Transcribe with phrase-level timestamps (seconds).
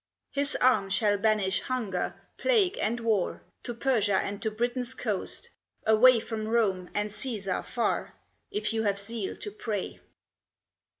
[0.31, 5.51] His arm shall banish Hunger, Plague, and War To Persia and to Britain's coast,
[5.85, 8.15] away From Rome and Caesar far,
[8.49, 9.99] If you have zeal to pray.